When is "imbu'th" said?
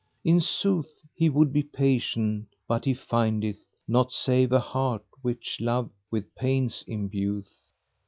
6.87-7.71